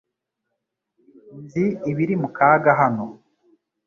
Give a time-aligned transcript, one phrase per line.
[1.41, 3.05] Nzi ibiri mu kaga hano.